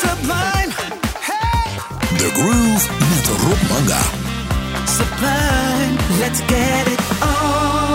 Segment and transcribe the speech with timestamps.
[0.00, 0.70] Sublime,
[2.20, 4.02] The Groove met Rob Manga.
[4.86, 7.87] sublime, let's get it on.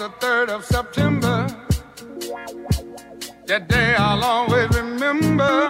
[0.00, 1.46] The 3rd of September.
[3.44, 5.68] That day I'll always remember.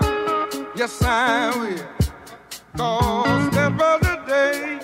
[0.76, 1.84] Yes, I will.
[2.76, 4.78] Cause that was the day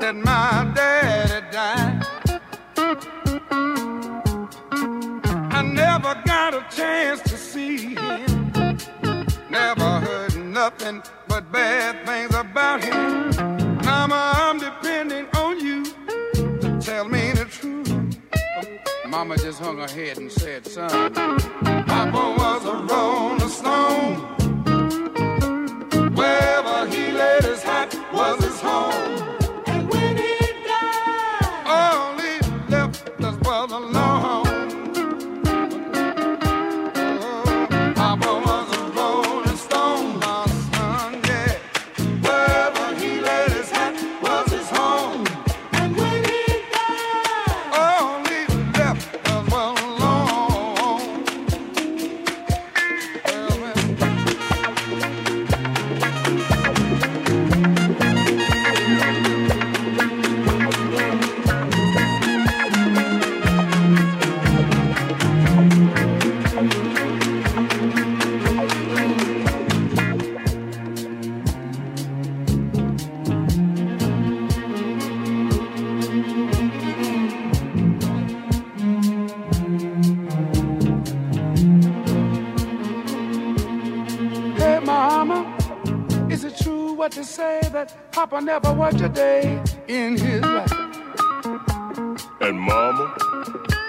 [0.00, 2.06] that my daddy died.
[5.58, 8.76] I never got a chance to see him.
[9.48, 12.31] Never heard nothing but bad things
[19.52, 23.41] just hung her head and said, son, Papa was a rolling
[88.44, 90.72] never worked a day in his life.
[92.40, 93.14] And mama,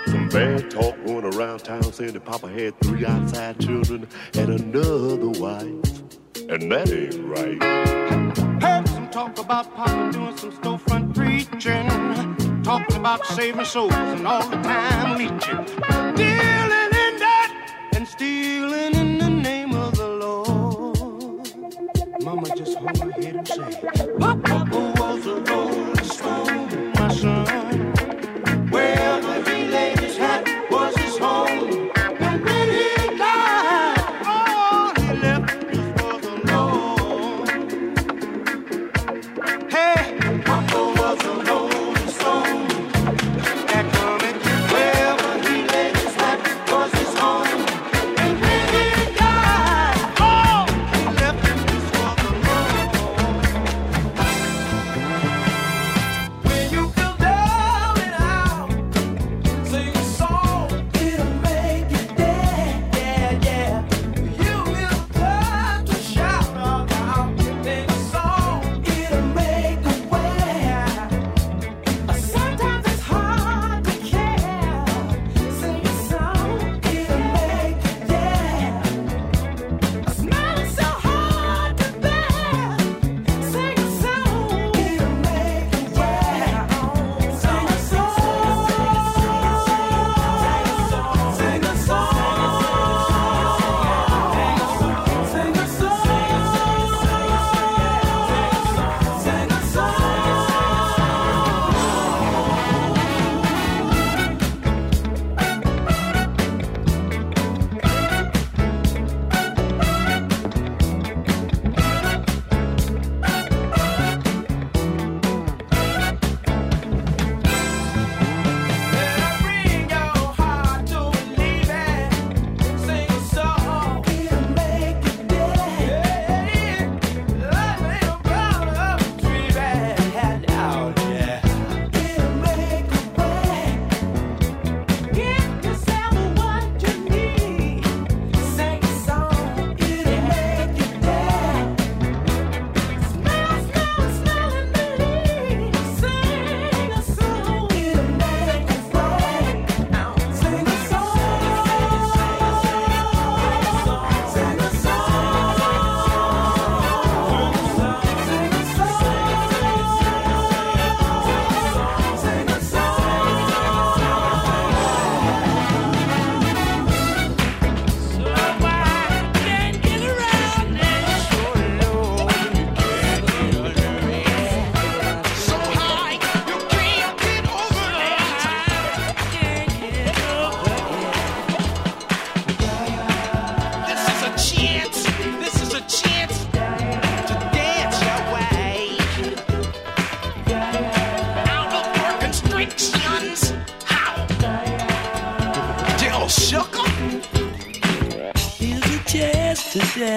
[0.06, 5.30] some bad talk going around town saying that Papa had three outside children and another
[5.40, 6.04] wife.
[6.50, 7.64] And that ain't right.
[8.62, 12.62] Heard some talk about Papa doing some storefront preaching.
[12.64, 16.16] Talking about saving souls and all the time leeching.
[16.16, 16.63] Dear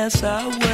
[0.06, 0.65] yes, I will.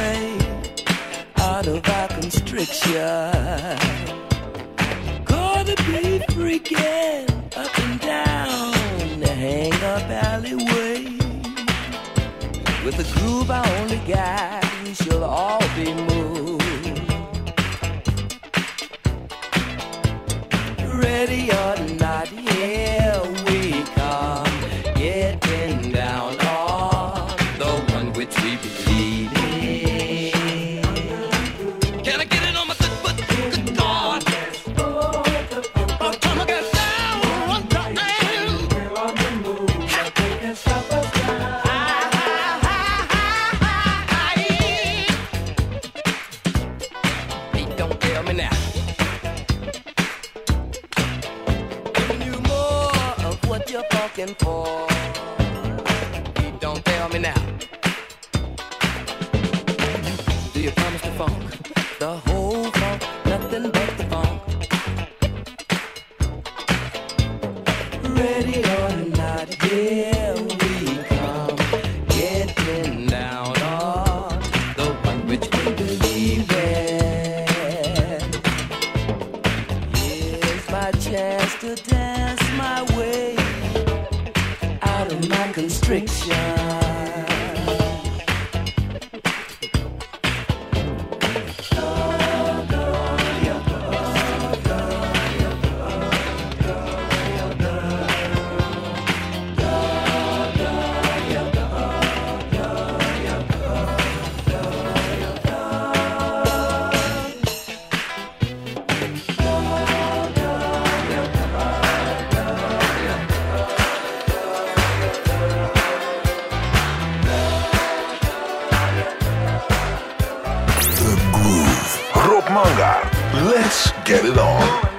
[122.53, 124.92] Let's get it on.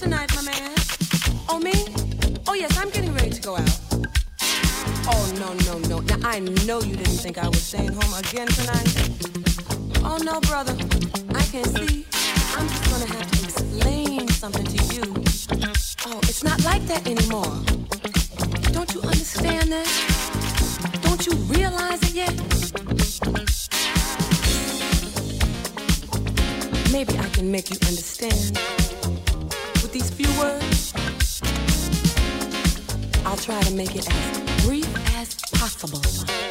[0.00, 0.74] tonight, my man?
[1.46, 1.74] Oh, me?
[2.48, 3.78] Oh, yes, I'm getting ready to go out.
[5.06, 5.98] Oh, no, no, no.
[6.00, 8.88] Now, I know you didn't think I was staying home again tonight.
[10.02, 10.72] Oh, no, brother.
[11.34, 12.06] I can't see.
[12.56, 15.04] I'm just gonna have to explain something to you.
[16.06, 17.60] Oh, it's not like that anymore.
[18.72, 19.88] Don't you understand that?
[21.02, 22.34] Don't you realize it yet?
[26.90, 28.89] Maybe I can make you understand
[29.92, 30.92] with these few words?
[33.24, 36.49] I'll try to make it as brief as possible.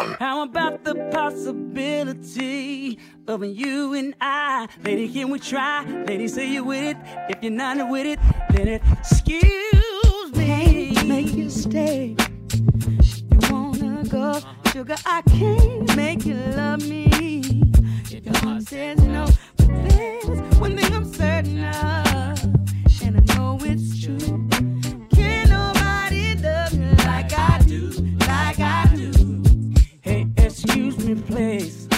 [0.00, 0.14] On.
[0.14, 4.68] How about the possibility of you and I?
[4.82, 5.84] Lady, can we try?
[6.06, 6.96] Lady, say you with it.
[7.28, 8.18] If you're not with it,
[8.50, 10.92] then it excuse me.
[10.94, 12.16] Can't Make you stay.
[12.54, 14.40] You wanna go,
[14.72, 14.96] sugar?
[15.06, 17.10] I can't make you love me.
[18.10, 22.44] If your heart says no, but there's one thing I'm certain of,
[23.04, 24.49] and I know it's true.
[30.62, 31.88] Excuse me, please.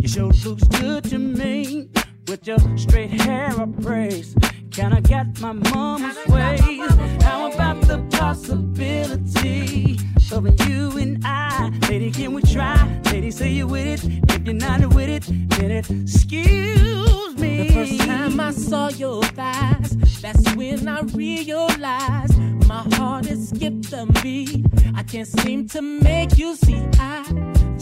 [0.00, 1.88] Your show looks good to me.
[2.26, 4.34] With your straight hair I praise.
[4.70, 6.90] Can I get my mama's ways?
[7.22, 9.98] How about the possibility
[10.32, 11.70] of you and I?
[11.88, 13.00] Lady, can we try?
[13.06, 14.30] Lady, say you with it.
[14.30, 17.68] If you're not with it, then it excuse me.
[17.68, 23.92] The first time I saw your thighs, that's when I realized my heart has skipped
[23.92, 24.66] a beat.
[24.94, 26.84] I can't seem to make you see.
[26.98, 27.22] I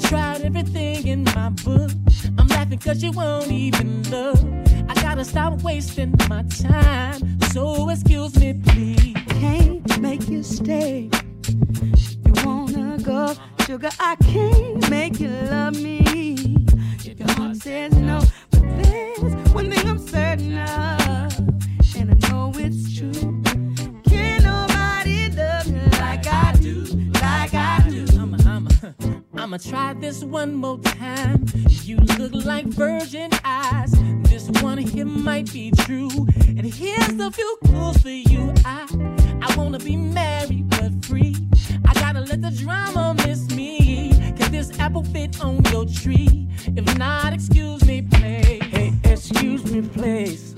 [0.03, 1.91] tried everything in my book.
[2.39, 4.39] I'm laughing cause you won't even look.
[4.89, 7.41] I gotta stop wasting my time.
[7.51, 9.17] So excuse me, please.
[9.41, 11.11] Can't make you stay.
[11.49, 13.91] You wanna go, sugar?
[14.01, 16.03] I can't make you love me.
[17.05, 21.39] If your heart says no, but there's one thing I'm certain of,
[21.97, 23.43] and I know it's true.
[24.05, 26.85] Can't nobody love you like I do,
[27.23, 28.07] like I do.
[28.19, 28.71] I'ma, I'ma,
[29.37, 31.45] I'ma try this one more time.
[31.85, 33.93] You look like virgin eyes.
[34.25, 36.11] This one here might be true.
[36.49, 38.53] And here's a few clues for you.
[38.65, 38.87] I,
[39.47, 41.37] I wanna be married but free.
[41.85, 44.11] I gotta let the drama miss me.
[44.37, 46.49] Can this apple fit on your tree?
[46.77, 48.63] If not, excuse me, please.
[48.75, 50.55] Hey, excuse me, please.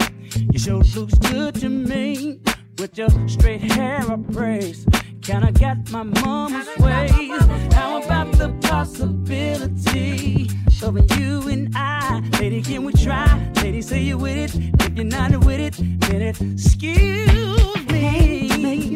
[0.52, 2.40] Your show looks good to me.
[2.78, 4.86] With your straight hair I praise.
[5.20, 7.42] Can I get my mama's ways?
[7.74, 10.48] How about the possibility
[10.82, 12.22] of you and I?
[12.40, 13.26] Lady, can we try?
[13.56, 14.82] Lady, say you with it.
[14.82, 17.34] If you're not with it, then excuse me.
[17.34, 17.67] Can't make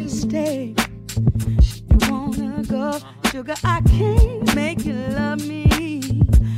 [0.03, 0.75] you stay.
[1.89, 2.99] You wanna go,
[3.31, 3.55] sugar?
[3.63, 5.63] I can't make you love me.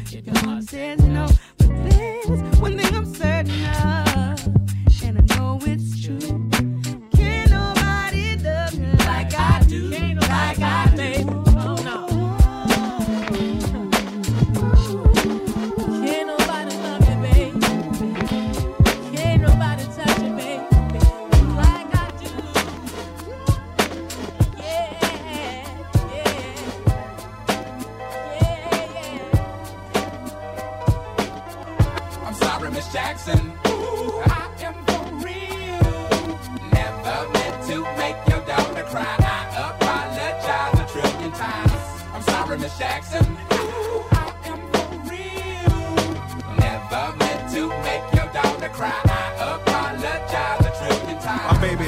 [0.10, 1.28] Your heart says no,
[1.58, 4.48] but there's one thing I'm certain of,
[5.04, 6.50] and I know it's true.
[7.16, 11.45] Can't nobody love you like I do, like I do.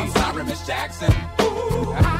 [0.00, 1.12] I'm sorry, Miss Jackson.
[1.40, 2.15] Ooh,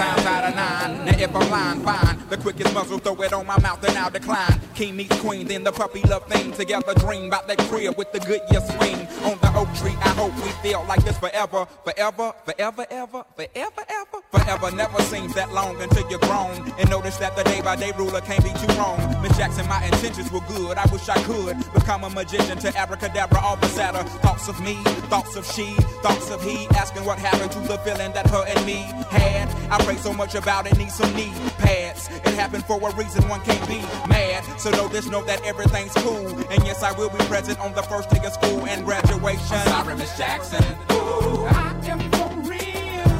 [0.00, 1.04] times out of nine.
[1.04, 2.28] Now if I'm lying, fine.
[2.30, 4.60] The quickest muzzle, throw it on my mouth and I'll decline.
[4.74, 6.52] King meets queen, then the puppy love thing.
[6.52, 9.00] Together dream about that crib with the good year swing.
[9.28, 11.66] On the oak tree, I hope we feel like this forever.
[11.84, 14.18] Forever, forever, ever, forever, ever.
[14.30, 16.72] Forever never seems that long until you're grown.
[16.78, 18.98] And notice that the day by day ruler can't be too wrong.
[19.22, 20.78] Miss Jackson, my intentions were good.
[20.78, 24.02] I wish I could become a magician to abracadabra, all the sadder.
[24.20, 24.74] Thoughts of me,
[25.10, 26.66] thoughts of she, thoughts of he.
[26.76, 29.48] Asking what happened to the feeling that her and me had.
[29.70, 31.32] I pray so much about it, need some need.
[31.58, 32.08] pads.
[32.08, 34.44] It happened for a reason, one can't be mad.
[34.60, 36.28] So know this, know that everything's cool.
[36.50, 39.56] And yes, I will be present on the first day of school and graduation.
[39.56, 40.62] I'm sorry, Miss Jackson.
[40.92, 43.12] Ooh, I am for real.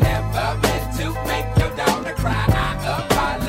[0.00, 2.44] Never meant to make your daughter cry.
[2.48, 3.43] I apologize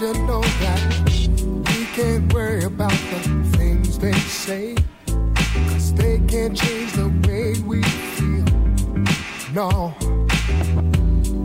[0.00, 3.18] You know that we can't worry about the
[3.56, 4.76] things they say?
[5.06, 8.44] Cause they can't change the way we feel.
[9.52, 9.88] No.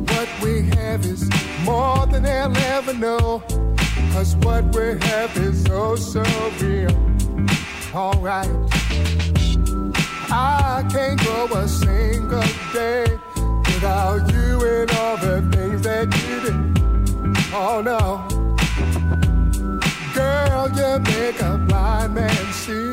[0.05, 1.27] What we have is
[1.63, 3.41] more than they'll ever know.
[4.11, 6.21] Cause what we have is oh so
[6.61, 6.95] real.
[7.95, 8.51] Alright.
[10.29, 13.17] I can't go a single day
[13.65, 16.73] without you and all the things that you do.
[17.55, 18.32] Oh no.
[20.63, 22.91] Girl, you make a blind man see.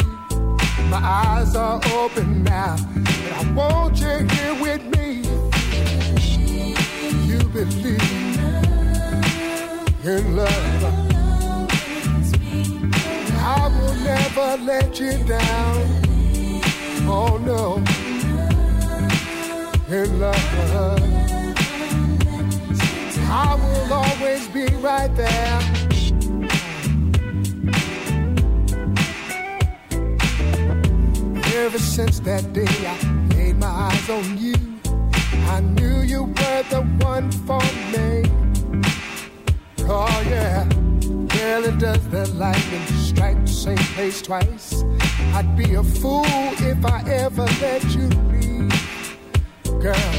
[0.89, 5.23] My eyes are open now, and I want you here with me.
[7.29, 8.39] You believe
[10.05, 10.85] in love.
[13.39, 16.03] I will never let you down.
[17.07, 17.77] Oh no.
[19.95, 21.01] In love.
[23.33, 25.80] I will always be right there.
[31.61, 32.97] Ever since that day I
[33.35, 34.55] laid my eyes on you,
[35.55, 37.61] I knew you were the one for
[37.93, 38.25] me.
[39.87, 40.65] Oh yeah,
[41.37, 44.83] really does the lightning strike the same place twice?
[45.35, 46.25] I'd be a fool
[46.73, 48.73] if I ever let you leave,
[49.85, 50.13] girl.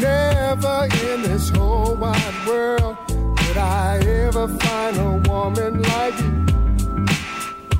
[0.00, 6.32] Never in this whole wide world would I ever find a woman like you.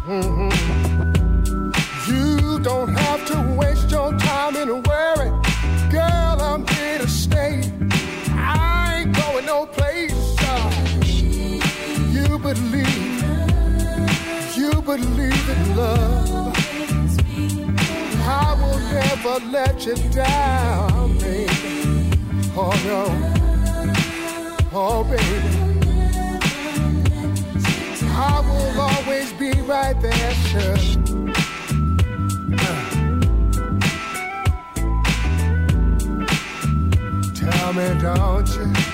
[0.07, 0.90] Mhm.
[2.63, 5.31] Don't have to waste your time in worry.
[5.91, 7.63] Girl, I'm here to stay.
[8.33, 10.37] I ain't going no place.
[10.41, 10.71] uh,
[12.13, 13.25] You believe,
[14.57, 16.57] you believe in love.
[18.29, 22.11] I will never let you down, baby.
[22.57, 23.05] Oh no,
[24.73, 25.69] oh baby.
[28.13, 31.20] I will always be right there, sure.
[37.61, 38.90] Tell me, don't you?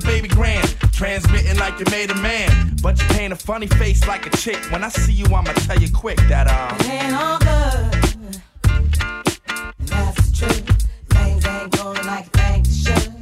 [0.00, 2.76] The baby grand, transmitting like you made a man.
[2.82, 4.58] But you paint a funny face like a chick.
[4.70, 6.74] When I see you, I'ma tell you quick that, uh.
[6.80, 8.42] It ain't all good.
[9.80, 10.88] That's the truth.
[11.10, 13.12] Things ain't going like things should.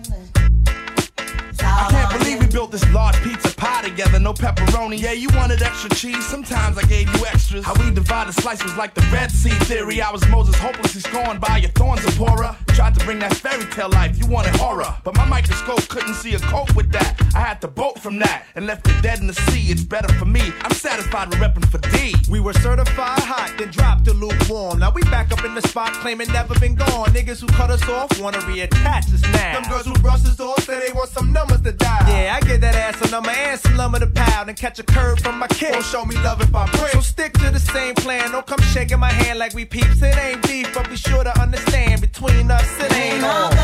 [1.60, 5.00] I can't believe we built this large pizza pie together, no pepperoni.
[5.00, 7.64] Yeah, you wanted extra cheese, sometimes I gave you extras.
[7.64, 10.00] How we divided slice was like the Red Sea theory.
[10.00, 12.56] I was Moses hopelessly scorned by your thorns, Zipporah.
[12.76, 14.94] Tried to bring that fairy tale life, you wanted horror.
[15.02, 17.18] But my microscope couldn't see a cope with that.
[17.34, 19.72] I had to bolt from that and left it dead in the sea.
[19.72, 20.52] It's better for me.
[20.60, 22.14] I'm satisfied with repping for D.
[22.30, 24.80] We were certified hot, then dropped to lukewarm.
[24.80, 27.08] Now we back up in the spot, claiming never been gone.
[27.14, 29.58] Niggas who cut us off wanna reattach us now.
[29.58, 32.06] Them girls who brush us off say they want some numbers to dial.
[32.10, 34.82] Yeah, I get that ass a number and some lumber to pound and catch a
[34.82, 35.72] curve from my kid.
[35.72, 36.92] Won't show me love if I break.
[36.92, 38.32] So stick to the same plan.
[38.32, 40.02] Don't come shaking my hand like we peeps.
[40.02, 43.56] It ain't beef, but be sure to understand between us it ain't all.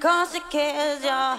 [0.00, 1.38] cause it kills ya.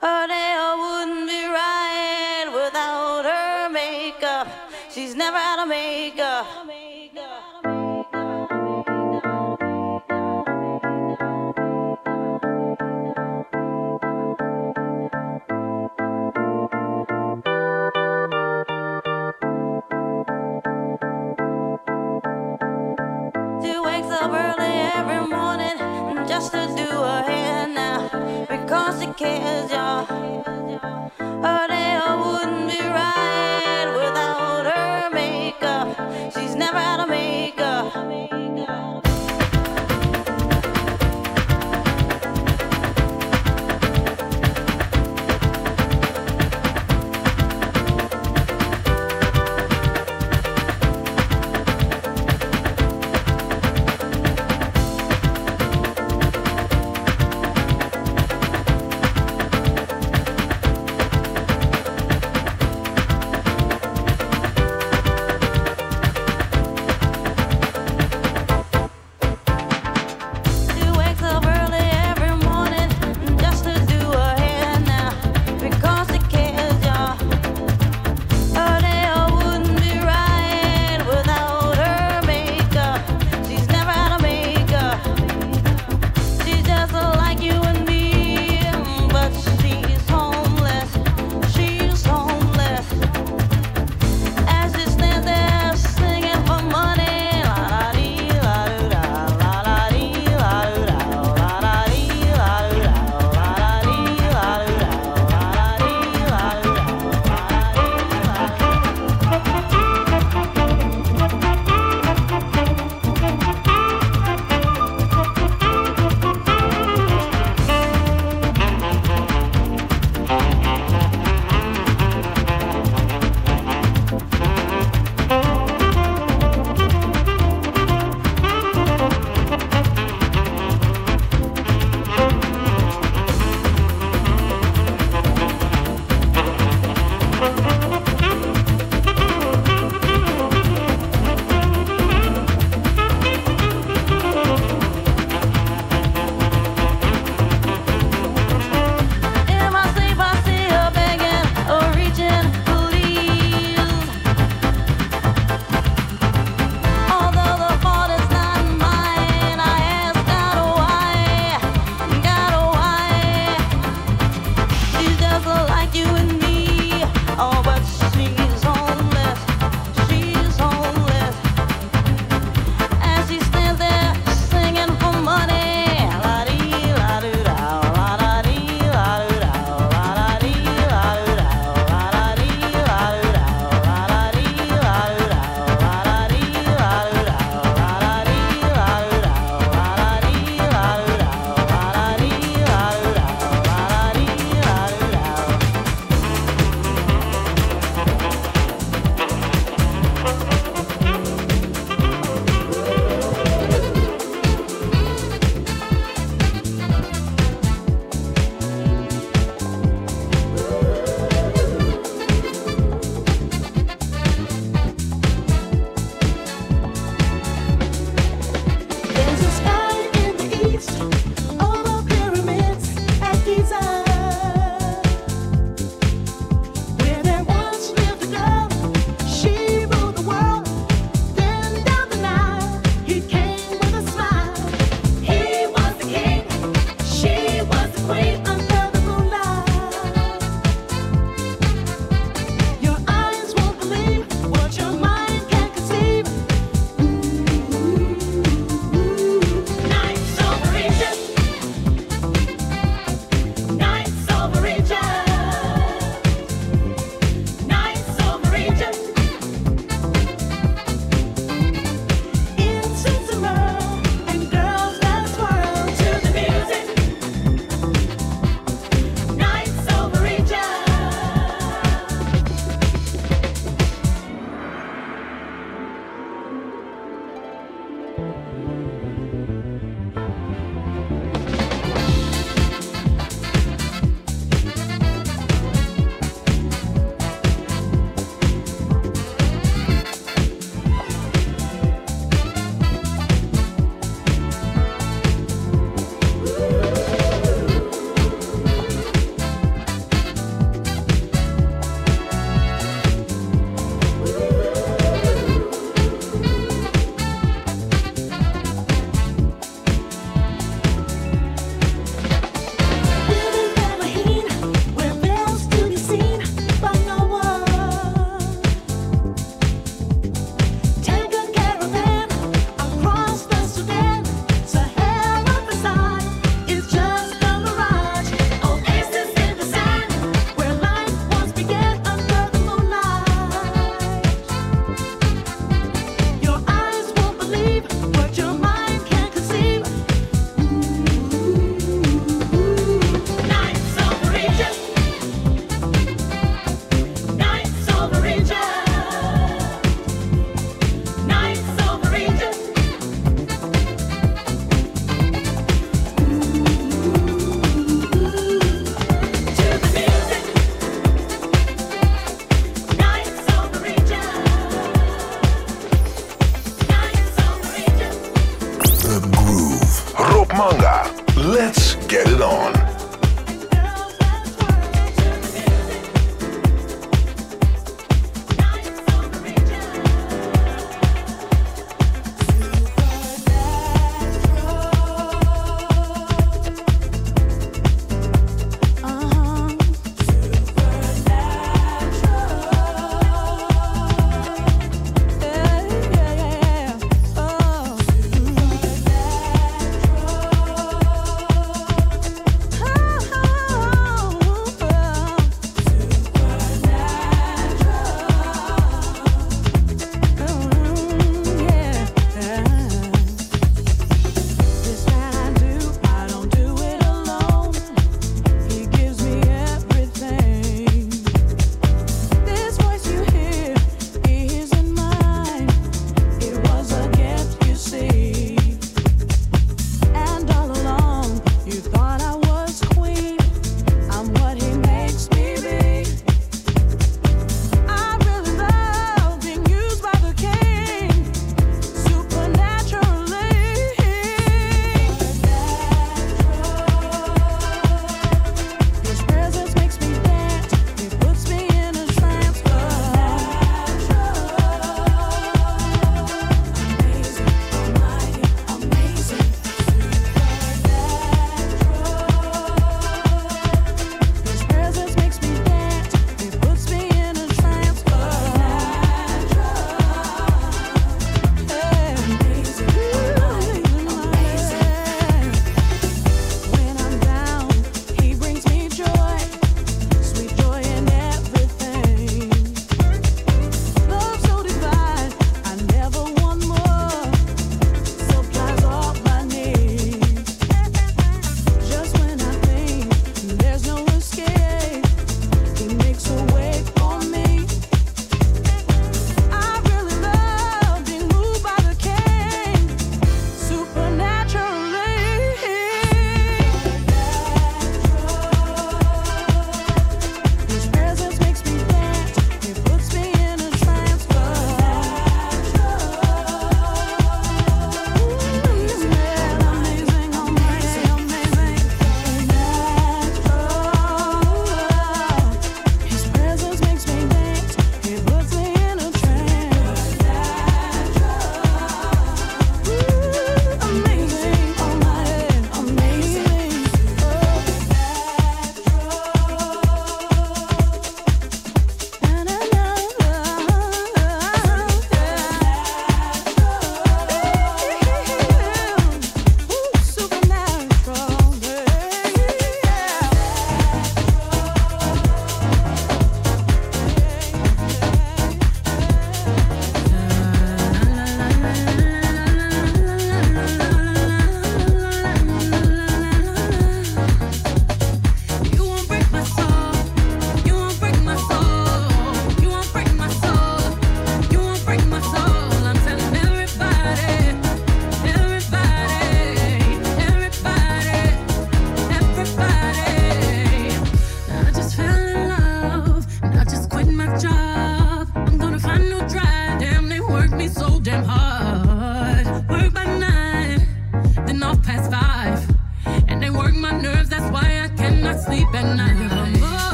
[0.00, 4.48] Her I wouldn't be right without her makeup.
[4.90, 6.46] She's never out of makeup.
[29.24, 29.63] cares.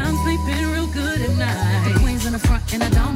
[0.00, 1.92] I'm sleeping real good at night.
[1.92, 3.07] The queen's in the front and I don't.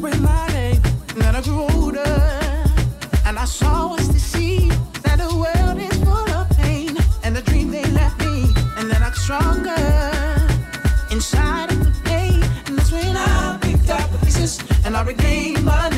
[0.00, 0.80] my name.
[1.16, 2.00] And I grew older,
[3.26, 4.68] and I saw what's to see
[5.02, 6.96] that the world is full of pain.
[7.22, 9.74] And the dream they left me, and then I got stronger
[11.10, 12.42] inside of the pain.
[12.66, 15.93] And that's when I picked up the pieces, and I regained my.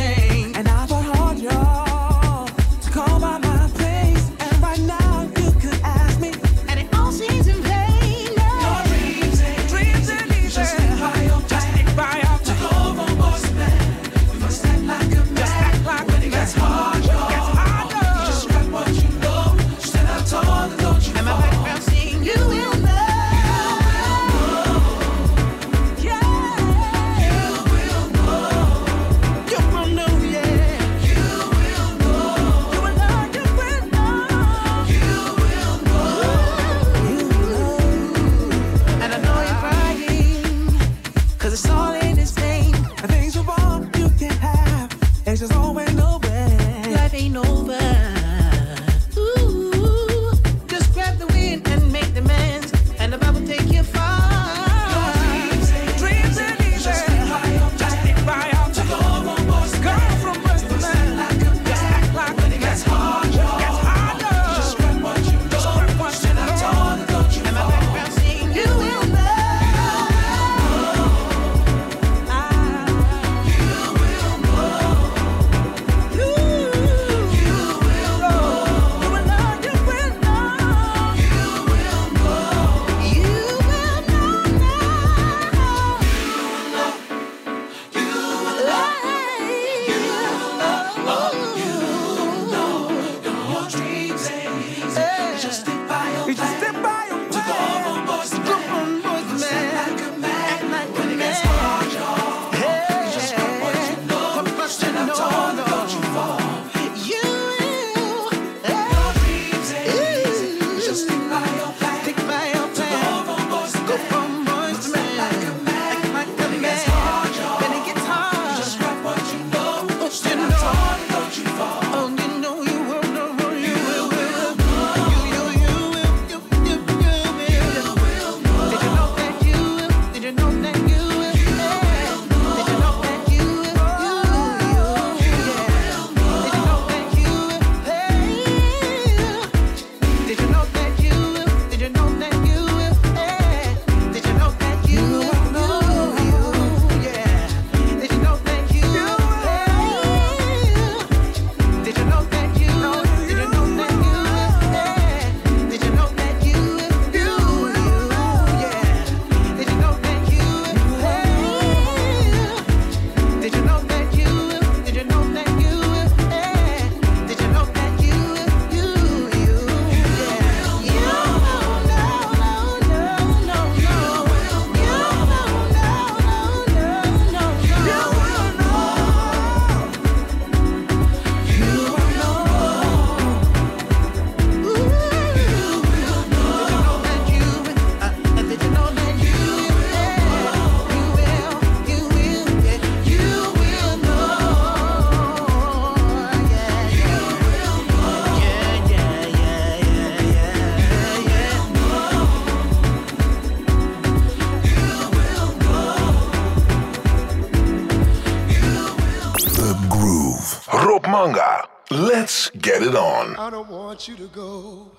[211.07, 211.69] manga.
[211.91, 213.37] Let's get it on.
[213.37, 214.91] I don't want you to go.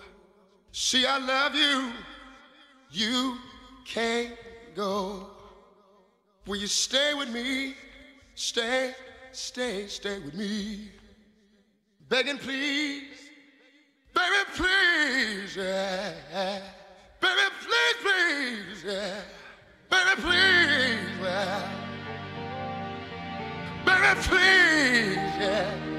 [0.71, 1.91] See, I love you.
[2.91, 3.37] You
[3.85, 4.33] can't
[4.75, 5.27] go.
[6.45, 7.75] Will you stay with me?
[8.35, 8.93] Stay,
[9.31, 10.91] stay, stay with me.
[12.07, 13.03] Begging, please.
[14.13, 15.55] Baby, please.
[15.57, 16.61] Yeah.
[17.19, 18.83] Baby, please, please.
[18.85, 19.21] Yeah.
[19.89, 21.19] Baby, please.
[21.21, 21.71] Yeah.
[23.85, 25.15] Baby, please.
[25.39, 25.96] Yeah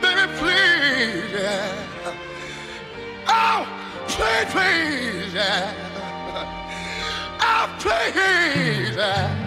[0.00, 2.14] baby, please, yeah.
[3.28, 3.66] Oh,
[4.08, 5.72] please, please, yeah.
[7.40, 9.45] Oh, please, yeah.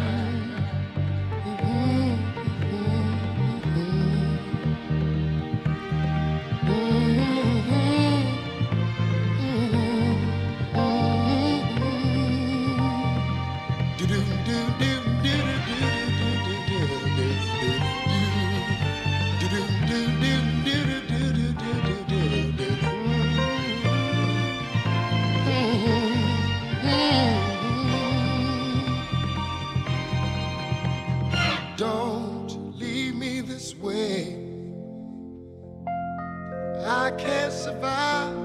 [37.09, 38.35] I can't survive,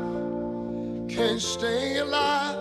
[1.06, 2.56] can't stay alive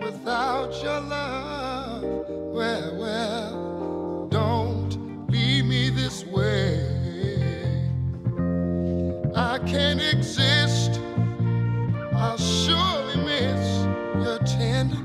[0.00, 2.02] without your love.
[2.28, 6.86] Well, well, don't leave me this way.
[9.34, 11.00] I can't exist.
[12.14, 13.84] I'll surely miss
[14.24, 15.01] your tender.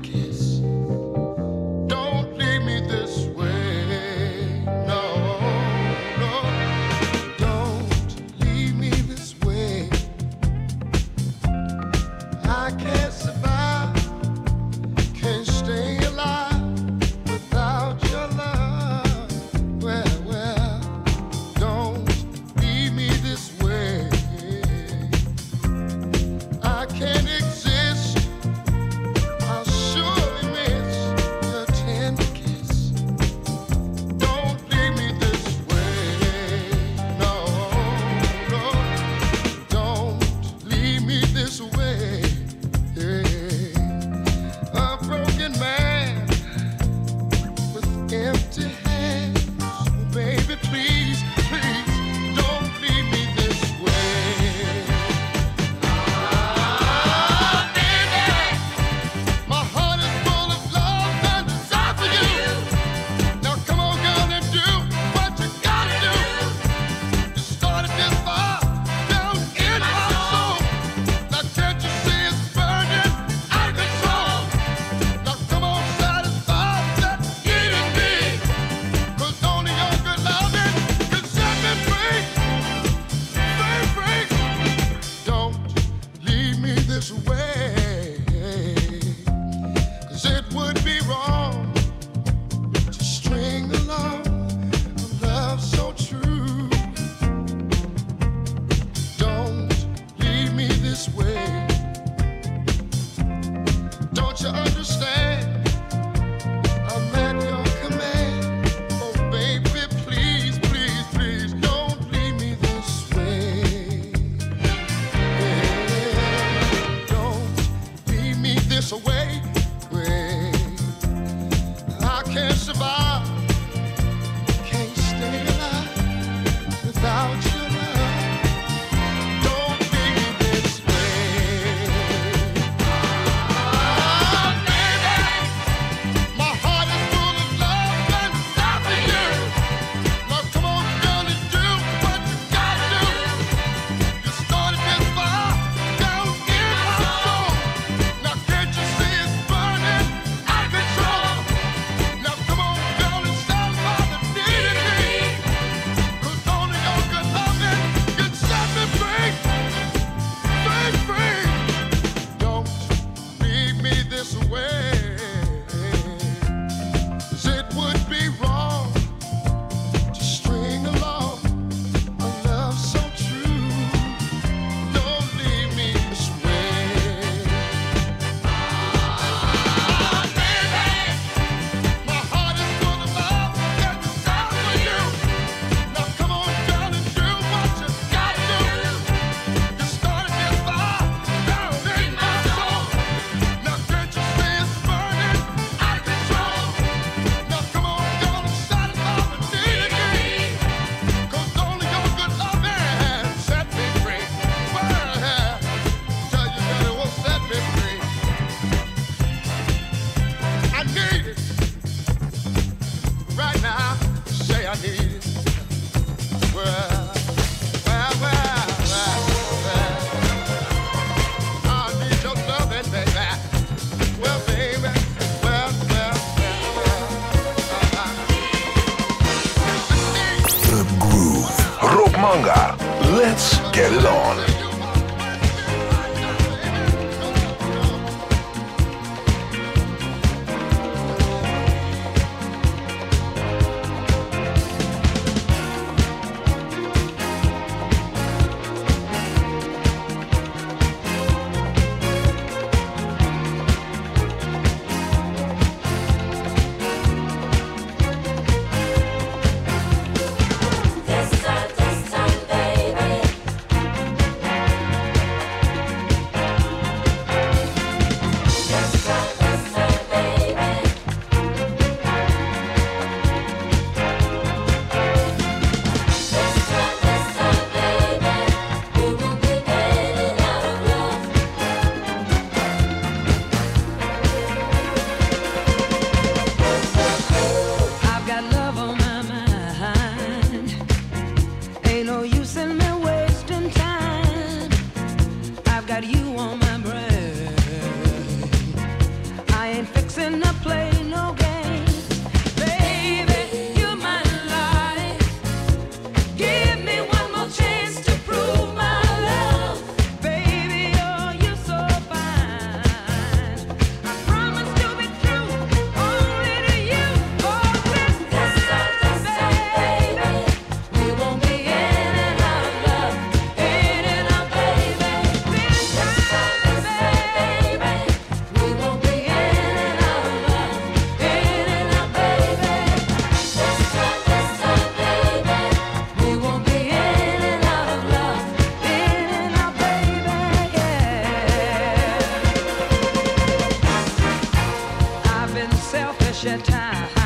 [346.44, 347.17] your time.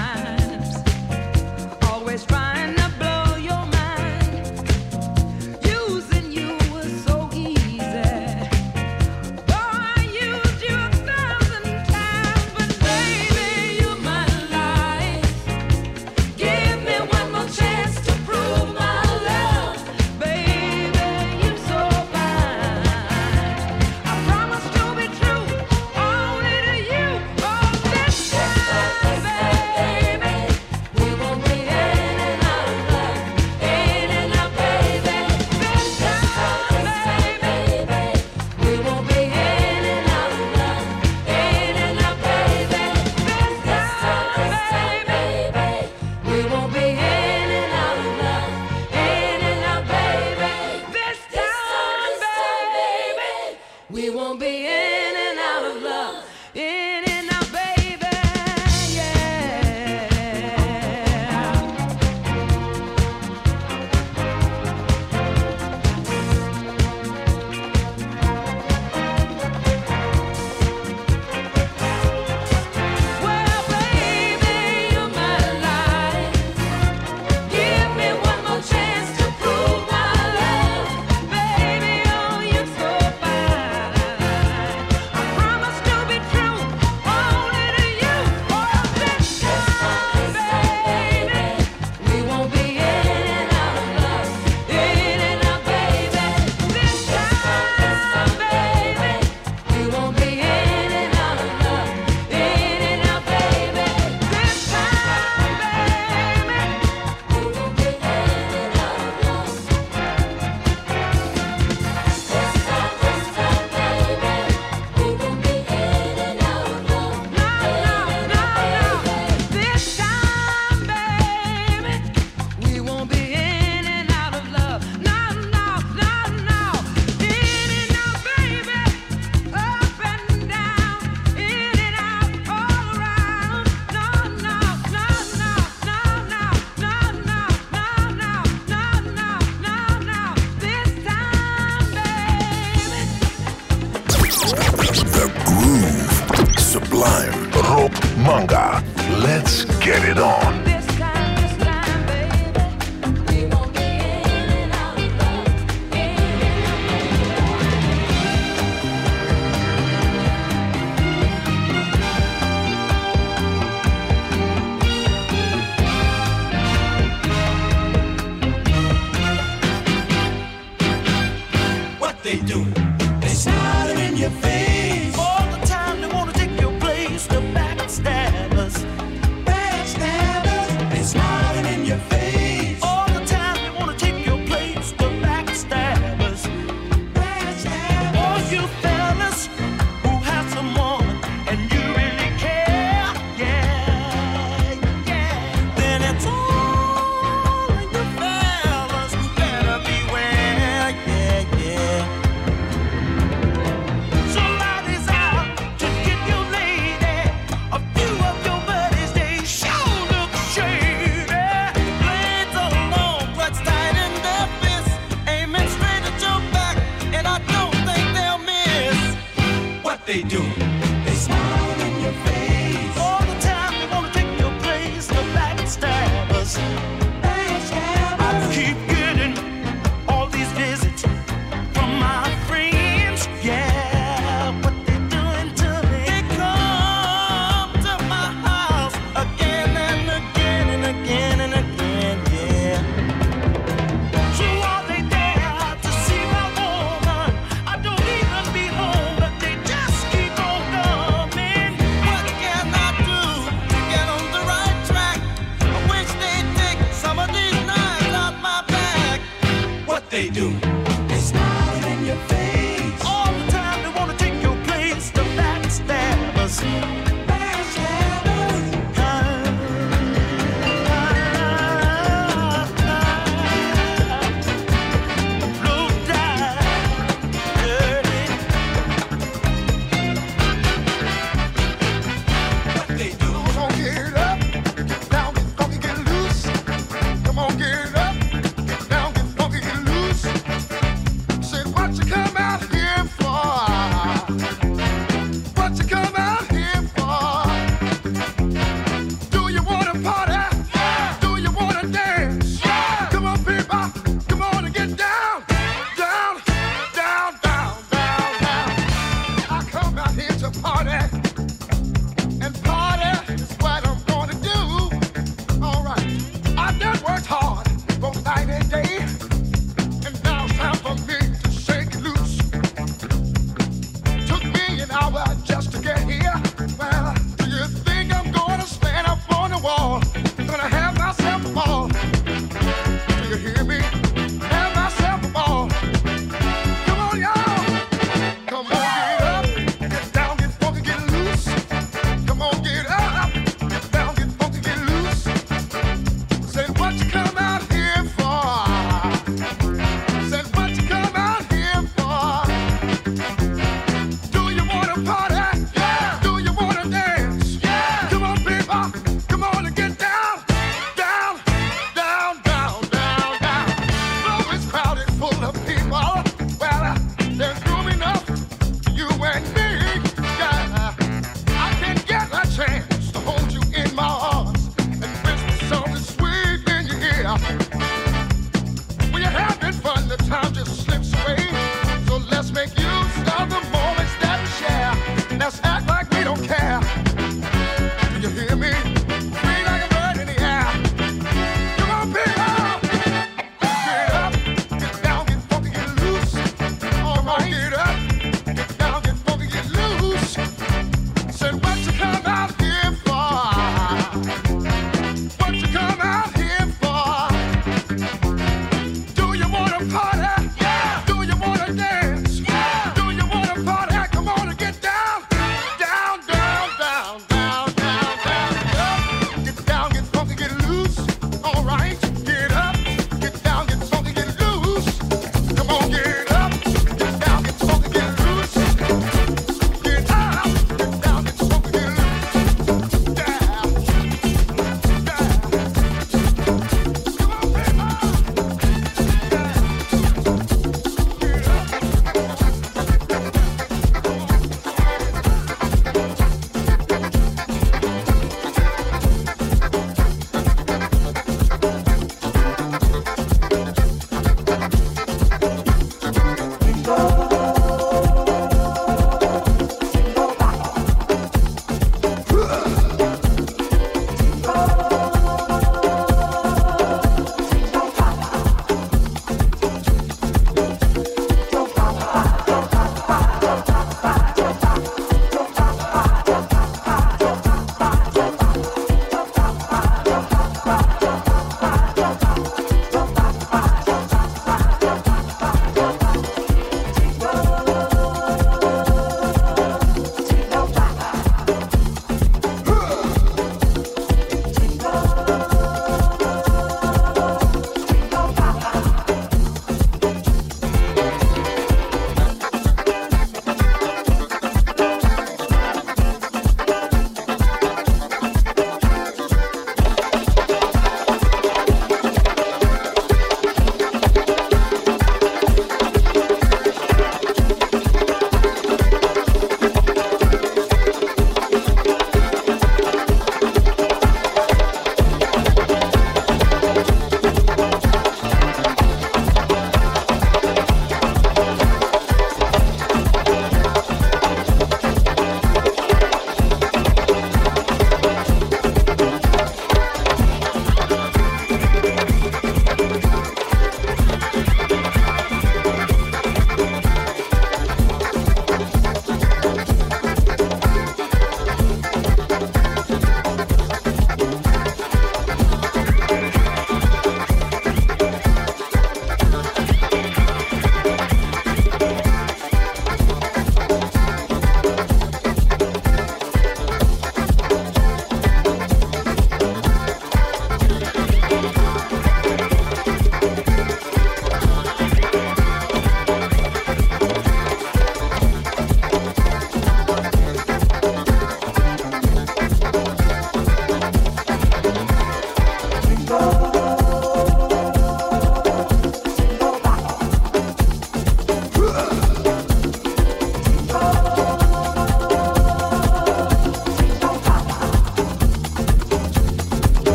[220.12, 220.61] They do?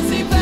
[0.00, 0.37] And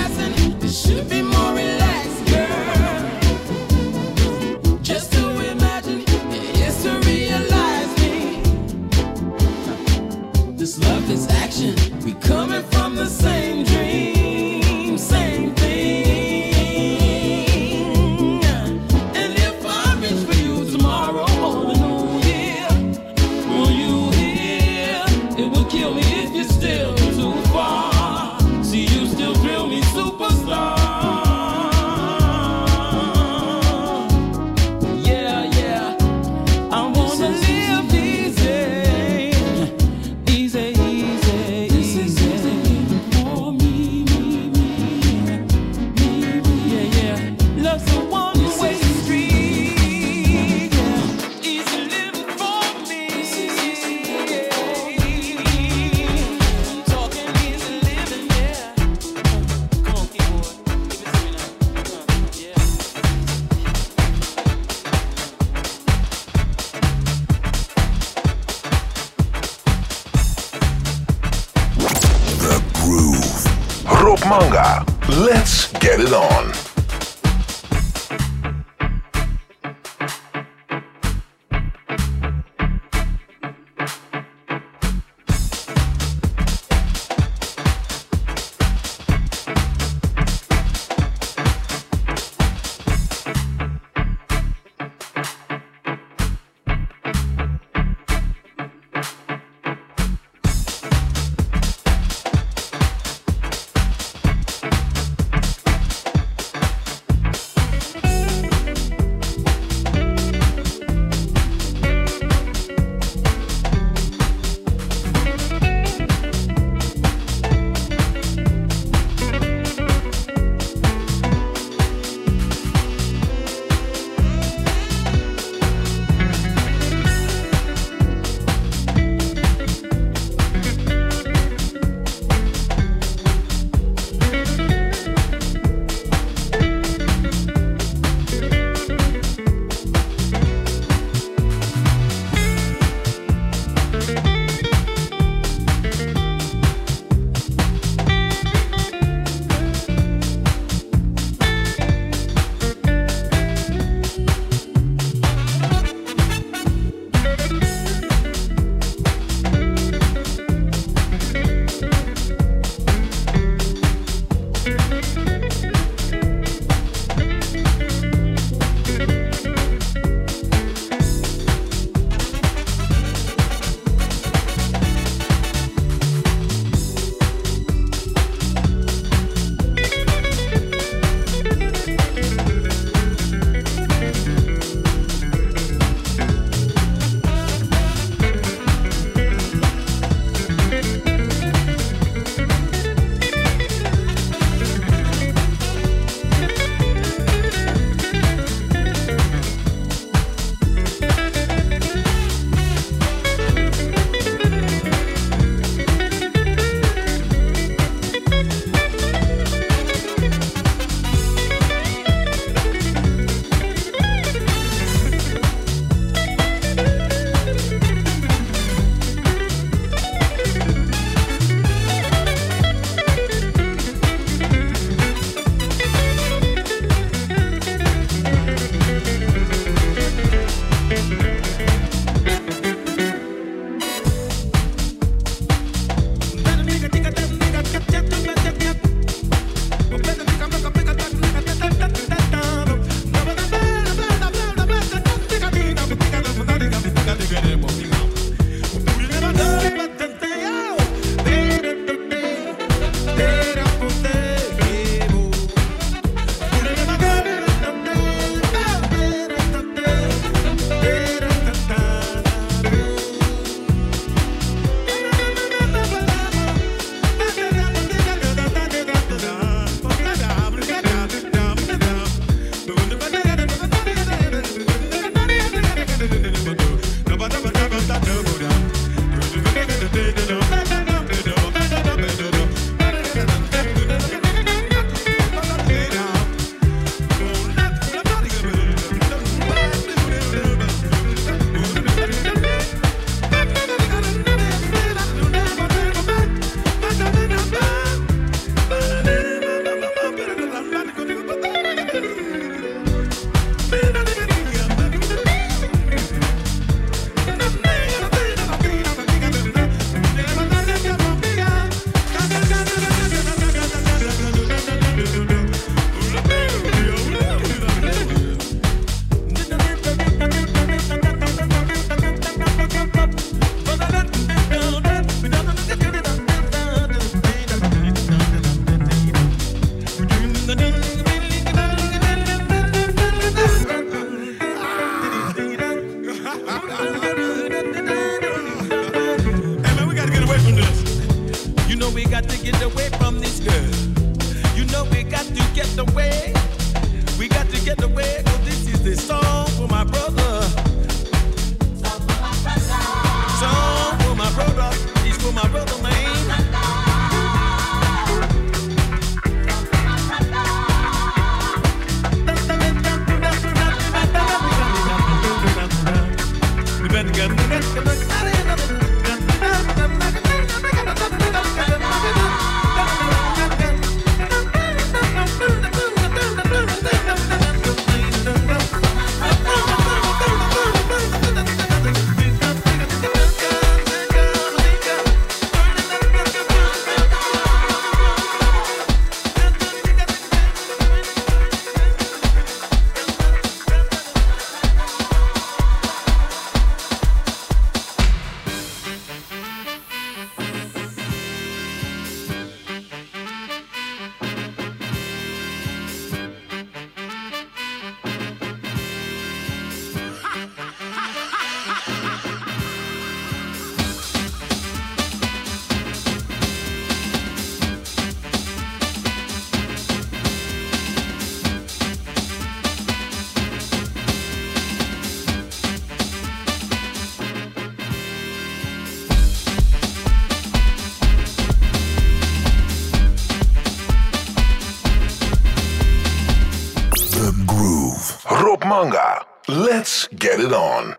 [439.57, 440.96] Let's get it on.